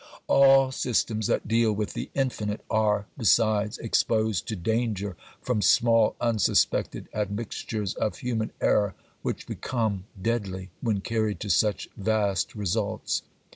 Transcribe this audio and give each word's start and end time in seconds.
All 0.25 0.71
systems 0.71 1.27
that 1.27 1.47
deal 1.47 1.71
with 1.73 1.93
the 1.93 2.09
infinite 2.15 2.65
are, 2.71 3.05
besides, 3.19 3.77
exposed 3.77 4.47
to 4.47 4.55
danger 4.55 5.15
from 5.43 5.61
small, 5.61 6.15
unsuspected 6.19 7.07
admixtures 7.13 7.93
of 7.93 8.17
human 8.17 8.51
error, 8.59 8.95
which 9.21 9.45
become 9.45 10.05
deadly 10.19 10.71
when 10.81 11.01
carried 11.01 11.39
to 11.41 11.51
such 11.51 11.87
vast 11.95 12.55
results. 12.55 13.21